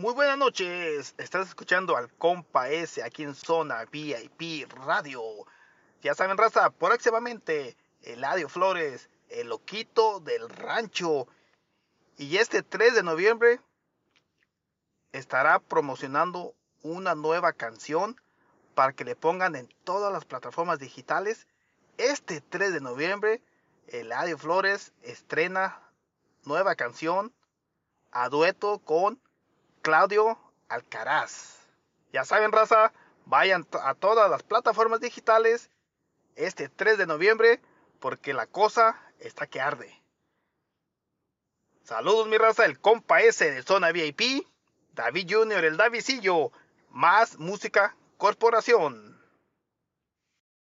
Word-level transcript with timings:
Muy 0.00 0.14
buenas 0.14 0.38
noches, 0.38 1.16
estás 1.18 1.48
escuchando 1.48 1.96
al 1.96 2.08
compa 2.08 2.68
S 2.70 3.02
aquí 3.02 3.24
en 3.24 3.34
Zona 3.34 3.84
VIP 3.86 4.70
Radio. 4.86 5.20
Ya 6.02 6.14
saben, 6.14 6.38
raza, 6.38 6.70
próximamente 6.70 7.76
Eladio 8.02 8.48
Flores, 8.48 9.10
el 9.28 9.48
loquito 9.48 10.20
del 10.20 10.48
rancho. 10.50 11.26
Y 12.16 12.36
este 12.36 12.62
3 12.62 12.94
de 12.94 13.02
noviembre 13.02 13.60
estará 15.10 15.58
promocionando 15.58 16.54
una 16.84 17.16
nueva 17.16 17.52
canción 17.52 18.20
para 18.76 18.92
que 18.92 19.04
le 19.04 19.16
pongan 19.16 19.56
en 19.56 19.68
todas 19.82 20.12
las 20.12 20.24
plataformas 20.24 20.78
digitales. 20.78 21.48
Este 21.96 22.40
3 22.40 22.72
de 22.72 22.80
noviembre, 22.80 23.42
Eladio 23.88 24.38
Flores 24.38 24.92
estrena 25.02 25.82
nueva 26.44 26.76
canción 26.76 27.34
a 28.12 28.28
dueto 28.28 28.78
con 28.78 29.20
Claudio 29.88 30.38
Alcaraz. 30.68 31.60
Ya 32.12 32.22
saben, 32.26 32.52
raza, 32.52 32.92
vayan 33.24 33.66
a 33.82 33.94
todas 33.94 34.30
las 34.30 34.42
plataformas 34.42 35.00
digitales 35.00 35.70
este 36.36 36.68
3 36.68 36.98
de 36.98 37.06
noviembre 37.06 37.62
porque 37.98 38.34
la 38.34 38.46
cosa 38.46 39.00
está 39.18 39.46
que 39.46 39.62
arde. 39.62 39.90
Saludos 41.84 42.28
mi 42.28 42.36
raza, 42.36 42.66
el 42.66 42.78
compa 42.78 43.22
S 43.22 43.50
de 43.50 43.62
Zona 43.62 43.90
VIP, 43.90 44.46
David 44.92 45.26
Junior, 45.26 45.64
el 45.64 45.78
Davidcillo, 45.78 46.52
más 46.90 47.38
música 47.38 47.96
corporación. 48.18 49.17